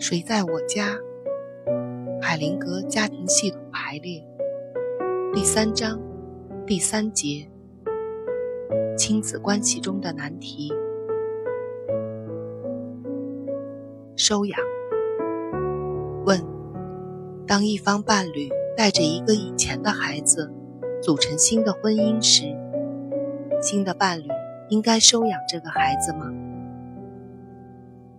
[0.00, 0.98] 谁在我家？
[2.22, 4.26] 海灵格家庭系统排列
[5.34, 6.00] 第三章
[6.66, 7.46] 第三节：
[8.96, 10.72] 亲子关系中的难题。
[14.16, 14.58] 收养。
[16.24, 16.42] 问：
[17.46, 20.50] 当一方伴侣带着一个以前的孩子
[21.02, 22.44] 组成新的婚姻时，
[23.60, 24.24] 新的伴侣
[24.70, 26.32] 应该收养这个孩子吗？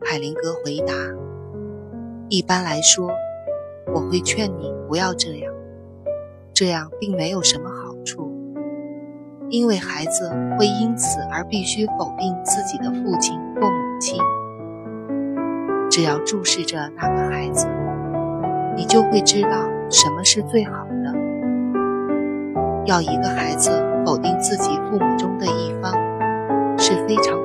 [0.00, 0.94] 海灵格回答。
[2.28, 3.08] 一般来说，
[3.94, 5.52] 我会劝你不要这样，
[6.52, 8.28] 这样并没有什么好处，
[9.48, 14.20] 因为孩子会因此而必须否定自己的父亲或母亲。
[15.88, 17.68] 只要注视着那个孩子，
[18.76, 19.50] 你就会知道
[19.88, 21.14] 什么是最好的。
[22.86, 23.70] 要一个孩子
[24.04, 25.92] 否定自己父母中的一方，
[26.76, 27.38] 是非常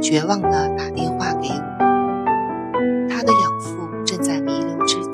[0.00, 1.62] 绝望地打电话给我，
[3.08, 5.12] 他的养父正在弥留之际，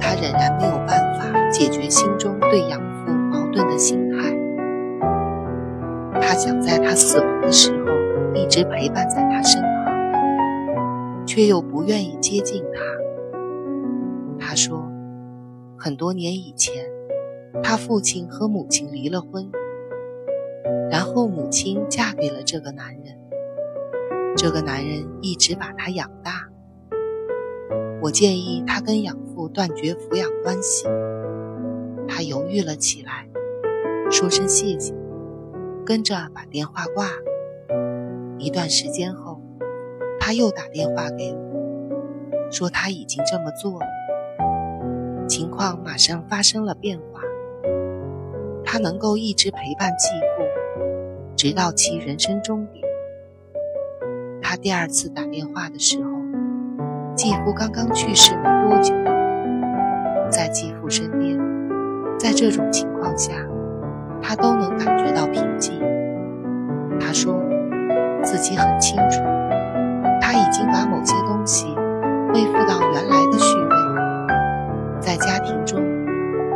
[0.00, 4.34] 他仍然没有办法解决心中对养父矛盾的心态。
[6.20, 7.86] 他想在他死亡的时候
[8.34, 12.80] 一直陪伴在他身旁，却又不愿意接近他。
[14.38, 14.80] 他说，
[15.76, 16.72] 很多年以前，
[17.62, 19.50] 他父亲和母亲离了婚。
[20.88, 23.16] 然后母亲嫁给了这个男人，
[24.42, 26.48] 这个男人一直把她养大。
[28.00, 30.86] 我建议她跟养父断绝抚养关系。
[32.08, 33.28] 她犹豫了起来，
[34.10, 34.94] 说声谢谢，
[35.84, 38.38] 跟着把电话挂了。
[38.38, 39.42] 一段时间后，
[40.18, 47.20] 他又打电话给我，说他已经这么做了，情况马上发生了变化，
[48.64, 50.44] 他能够一直陪伴继父。
[51.36, 52.89] 直到其人生终点。
[54.50, 56.10] 他第二次打电话的时候，
[57.14, 58.92] 继父刚刚去世没多久，
[60.28, 61.38] 在继父身边，
[62.18, 63.32] 在这种情况下，
[64.20, 65.80] 他都能感觉到平静。
[66.98, 67.40] 他说
[68.24, 69.20] 自己很清楚，
[70.20, 71.68] 他已经把某些东西
[72.34, 73.76] 恢复到原来的序位，
[74.98, 75.80] 在家庭中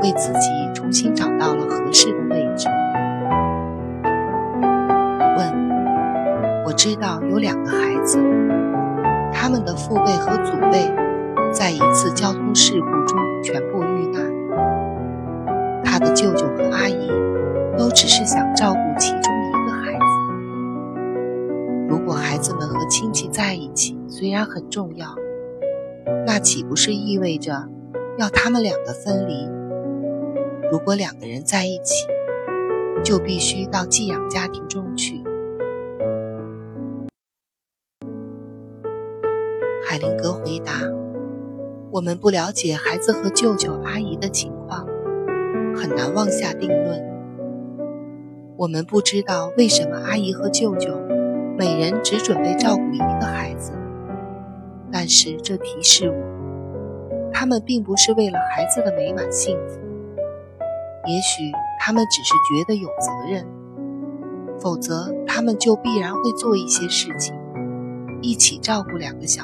[0.02, 2.66] 为自己重新找到了合适的位置。
[6.76, 8.18] 知道有两个孩子，
[9.32, 10.92] 他们的父辈和祖辈
[11.52, 14.22] 在一次交通事故中全部遇难。
[15.84, 17.08] 他的舅舅和阿姨
[17.78, 20.04] 都只是想照顾其中一个孩子。
[21.88, 25.14] 如果孩子们和亲戚在一起虽然很重要，
[26.26, 27.68] 那岂不是意味着
[28.18, 29.48] 要他们两个分离？
[30.70, 32.06] 如果两个人在一起，
[33.02, 35.23] 就必须到寄养家庭中去。
[40.54, 40.72] 回答
[41.90, 44.86] ：“我们不了解孩子和舅舅、阿姨的情况，
[45.74, 47.02] 很难妄下定论。
[48.56, 50.96] 我们不知道为什么阿姨和舅舅
[51.58, 53.72] 每人只准备照顾一个孩子，
[54.92, 59.80] 但是这提示我，他们并不是为了孩子的美满幸福。
[61.06, 61.50] 也许
[61.80, 63.44] 他们只是觉得有责任，
[64.60, 67.34] 否则他们就必然会做一些事情，
[68.22, 69.42] 一起照顾两个小。”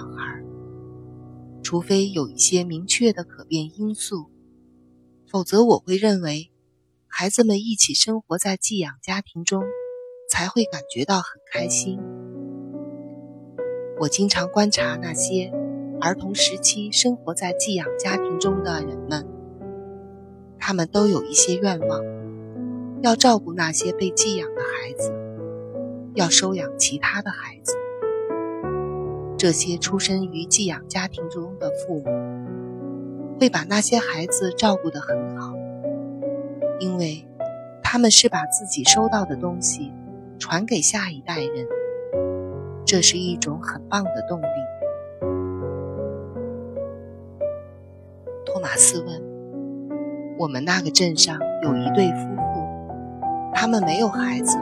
[1.70, 4.28] 除非有一些明确的可变因素，
[5.31, 6.50] 否则我会认为，
[7.06, 9.62] 孩子们一起生活在寄养家庭中，
[10.28, 12.00] 才会感觉到很开心。
[14.00, 15.53] 我经常观察那些
[16.00, 19.25] 儿童时期生活在寄养家庭中的人们，
[20.58, 22.02] 他们都有一些愿望，
[23.00, 25.12] 要照顾那些被寄养的孩子，
[26.16, 27.76] 要收养其他的孩子。
[29.40, 35.54] 这些出生于寄养家庭中的父母，会把那些孩子照顾得很好，
[36.78, 37.26] 因为
[37.82, 39.94] 他们是把自己收到的东西
[40.38, 41.66] 传给下一代人，
[42.84, 44.44] 这是一种很棒的动力。
[48.44, 49.22] 托马斯问
[50.38, 52.69] ：“我们那个镇上有一对夫妇，
[53.54, 54.58] 他们没有孩子，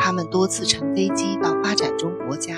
[0.00, 2.54] 他们多次乘飞机到发展中国家。”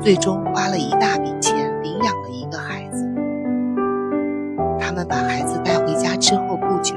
[0.00, 3.04] 最终花了一大笔钱领养了一个孩子。
[4.78, 6.94] 他们把孩子带回家之后不久，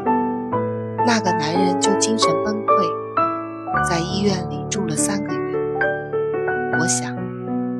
[1.06, 5.58] 那个男人就精神崩溃，在医院里住了三个月。
[6.80, 7.16] 我想，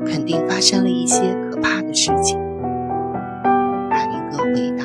[0.04, 2.38] 肯定发生了一些可怕的事情。
[3.90, 4.84] 海灵格回答：“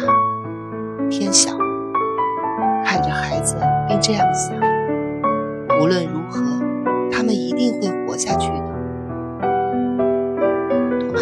[1.10, 1.52] 天晓。”
[2.86, 3.58] 看着孩子，
[3.88, 4.56] 并这样想：
[5.82, 6.42] 无论如何，
[7.12, 8.67] 他们一定会活下去的。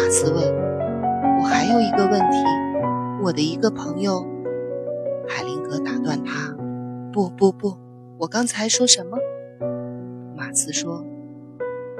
[0.06, 0.40] 马斯问
[1.42, 2.36] ：“我还有一个问题，
[3.24, 4.24] 我的一个朋友。”
[5.26, 6.56] 海灵格打断他
[7.12, 7.76] ：“不不不，
[8.20, 9.18] 我刚才说什么？”
[10.38, 11.04] 马斯说：“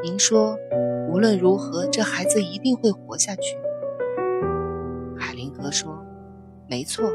[0.05, 0.57] 您说，
[1.11, 3.57] 无论如何，这孩子一定会活下去。”
[5.19, 5.99] 海灵格说
[6.71, 7.11] ：“没错，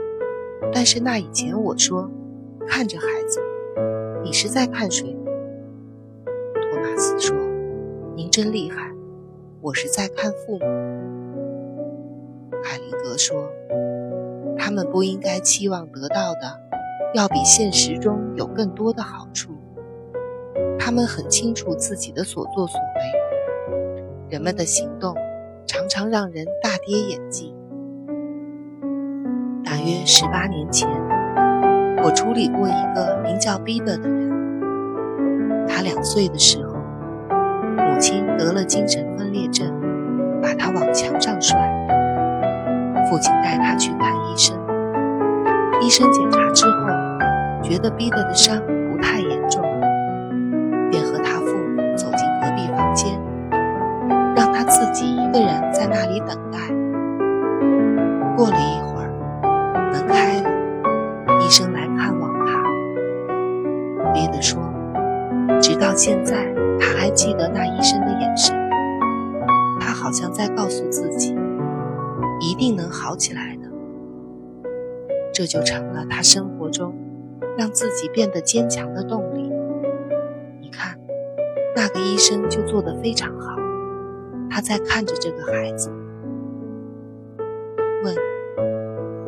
[0.73, 2.11] 但是那以前我说，
[2.67, 3.39] 看着孩子，
[4.25, 5.15] 你是在看谁？”
[6.53, 7.33] 托马斯说
[8.13, 8.91] ：“您真厉害，
[9.61, 10.65] 我是在看父母。”
[12.63, 13.49] 海灵格说
[14.57, 16.59] ：“他们不应该期望得到的，
[17.13, 19.51] 要比现实中有更多的好处。
[20.79, 25.15] 他们很清楚自己的所作所为，人们的行动
[25.65, 27.55] 常常让人大跌眼镜。”
[29.63, 30.89] 大约十八年前，
[32.03, 34.29] 我处理过一个名叫彼得的人。
[35.67, 36.70] 他两岁的时候，
[38.01, 39.71] 亲得了精神分裂症，
[40.41, 41.55] 把他往墙上摔。
[43.07, 44.57] 父亲带他去看医生，
[45.81, 46.87] 医生检查之后，
[47.61, 49.61] 觉得彼得的伤不太严重，
[50.89, 53.19] 便和他父母走进隔壁房间，
[54.35, 56.57] 让他自己一个人在那里等待。
[58.35, 59.11] 过了一会儿。
[59.91, 60.49] 门开了，
[61.41, 62.63] 医生来看望他。
[64.13, 64.59] 彼得说，
[65.61, 66.35] 直到现在，
[67.23, 68.57] 记得那医生的眼神。
[69.79, 71.35] 他好像在告诉自己，
[72.39, 73.69] 一定能好起来的。
[75.31, 76.95] 这就成了他生活中
[77.55, 79.51] 让自己变得坚强的动力。
[80.59, 80.97] 你看，
[81.75, 83.55] 那个医生就做得非常好，
[84.49, 85.91] 他在看着这个孩子，
[88.03, 88.15] 问。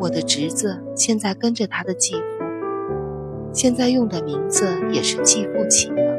[0.00, 2.44] 我的侄子现在跟着他的继父，
[3.52, 6.13] 现在用的名字也是继父起的。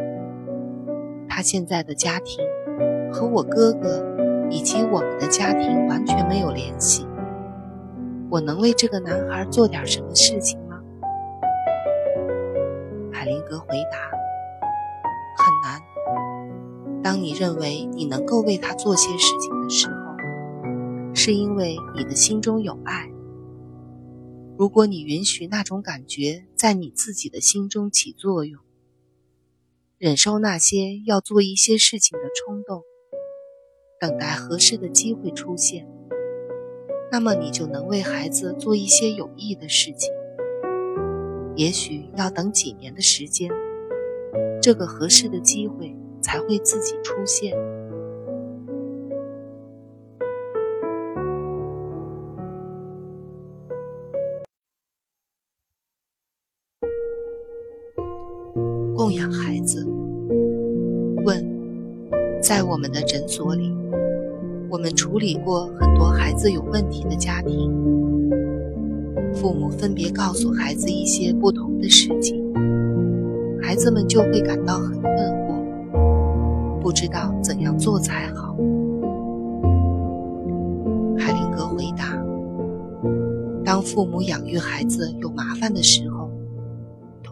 [1.35, 2.39] 他现在的家庭
[3.11, 4.01] 和我哥哥
[4.49, 7.05] 以及我们的家庭完全没有联系。
[8.29, 10.79] 我能为这个男孩做点什么事情吗？
[13.11, 13.97] 海灵格回答
[15.43, 17.03] ：“很难。
[17.03, 23.11] 当你认为你能够为他做些事情的时候，是因为你的心中有爱。”
[24.57, 28.61] 如果你允许那种感觉在你自己的心中起作用，
[29.97, 32.83] 忍受那些要做一些事情的冲动，
[33.97, 35.87] 等待合适的机会出现，
[37.09, 40.13] 那么你就能为孩子做一些有益的事情。
[41.55, 43.49] 也许要等几年的时间，
[44.61, 47.55] 这个合适的机会才会自己出现。
[59.35, 59.85] 孩子。
[61.25, 61.43] 问：
[62.41, 63.73] 在我们的诊所里，
[64.69, 67.71] 我们处理过很多孩子有问题的家庭，
[69.33, 72.43] 父母分别告诉孩子一些不同的事情，
[73.61, 78.55] 孩子们就会感到很困惑，不知道怎样做才好。
[81.17, 82.15] 海灵格回答：
[83.63, 86.14] 当父母养育孩子有麻烦的时候。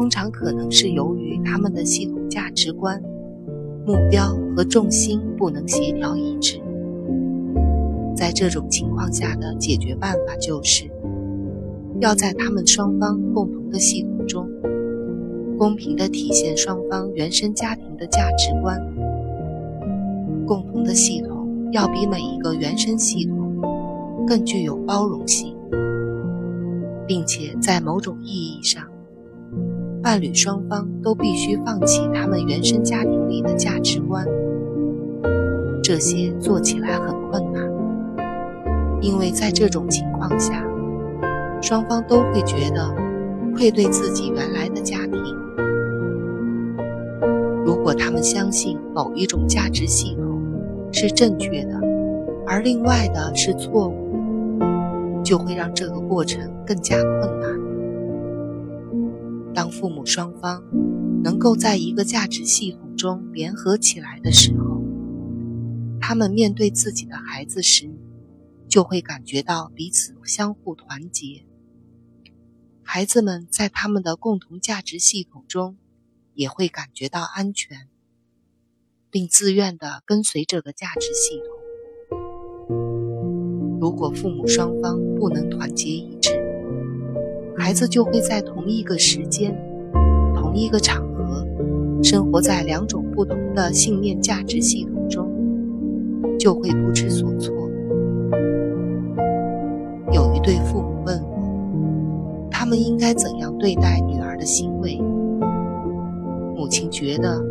[0.03, 3.01] 通常可能是由于他们的系统价值观、
[3.85, 6.59] 目标和重心不能协调一致。
[8.13, 10.91] 在这种情况下的解决办法就是，
[12.01, 14.45] 要在他们双方共同的系统中，
[15.57, 18.77] 公平地体现双方原生家庭的价值观。
[20.45, 23.55] 共同的系统要比每一个原生系统
[24.27, 25.55] 更具有包容性，
[27.07, 28.85] 并且在某种意义上。
[30.03, 34.27] 伴侣双方都必须放弃他们原生家庭里的价值观，
[35.81, 37.63] 这些做起来很困难，
[38.99, 40.61] 因为在这种情况下，
[41.61, 42.93] 双方都会觉得
[43.55, 45.23] 愧对自己原来的家庭。
[47.65, 50.25] 如果他们相信某一种价值系统
[50.91, 51.79] 是正确的，
[52.45, 54.65] 而另外的是错误的，
[55.23, 57.42] 就会让这个过程更加困难。
[59.53, 60.63] 当父母双方
[61.23, 64.81] 能够在一个价值系统中联合起来的时候，
[66.01, 67.89] 他们面对自己的孩子时，
[68.67, 71.45] 就会感觉到彼此相互团结。
[72.81, 75.77] 孩子们在他们的共同价值系统中，
[76.33, 77.87] 也会感觉到安全，
[79.09, 81.47] 并自愿地跟随这个价值系统。
[83.79, 86.09] 如果父母双方不能团结，
[87.63, 89.57] 孩子就会在同一个时间、
[90.35, 91.47] 同一个场合
[92.03, 95.31] 生活在两种不同的信念价值系统中，
[96.37, 97.55] 就会不知所措。
[100.11, 105.01] 有一对父母问我，他们应该怎样对待女儿的行为？
[106.57, 107.41] 母亲觉得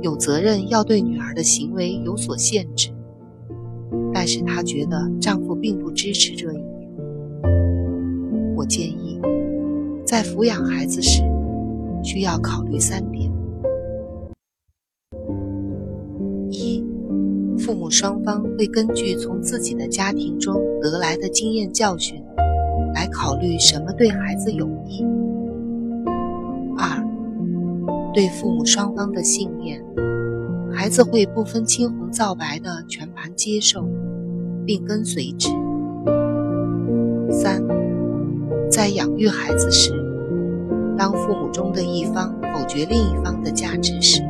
[0.00, 2.88] 有责任要对女儿的行为有所限制，
[4.14, 6.64] 但是她觉得丈夫并不支持这一点。
[8.56, 9.20] 我建议，
[10.08, 11.22] 在抚养孩子时，
[12.02, 13.30] 需要考虑三点：
[16.50, 16.82] 一，
[17.58, 22.24] 父母双方会根据从自己的家庭中得来的经验教训，
[22.94, 25.04] 来考虑什么对孩子有益。
[26.78, 27.04] 二
[28.14, 29.84] 对父母双方的信念，
[30.72, 33.86] 孩子会不分青红皂白的全盘接受，
[34.64, 35.50] 并跟随之。
[38.78, 39.90] 在养育孩子时，
[40.96, 44.22] 当父母中的一方否决另一方的价值时，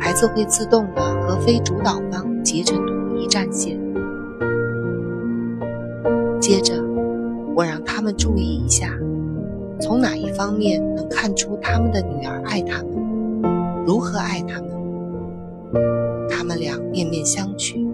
[0.00, 3.78] 孩子会自动的和非主导方结成统一战线。
[6.40, 6.82] 接着，
[7.54, 8.88] 我让他们注意一下。
[9.82, 13.84] 从哪一方面能看出他们的女儿爱他们？
[13.84, 14.70] 如何爱他们？
[16.30, 17.86] 他们俩面面相觑，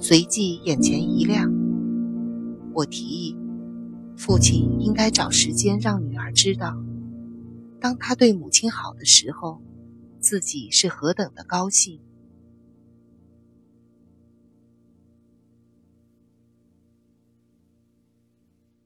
[0.00, 1.48] 随即眼前一亮。
[2.74, 3.36] 我提议，
[4.18, 6.76] 父亲应该找时间让女儿知道，
[7.80, 9.62] 当他对母亲好的时候，
[10.20, 12.00] 自己是何等的高兴。